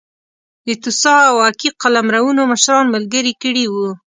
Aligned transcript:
د 0.65 0.69
توسا 0.83 1.15
او 1.29 1.37
اکي 1.49 1.69
قلمرونو 1.81 2.41
مشران 2.51 2.85
ملګري 2.95 3.33
کړي 3.43 3.65
وو. 3.73 3.89